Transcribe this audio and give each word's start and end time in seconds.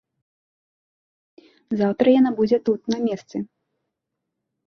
Заўтра 1.81 2.07
яна 2.19 2.31
будзе 2.39 2.57
тут, 2.69 2.81
на 2.93 2.97
месцы. 3.09 3.37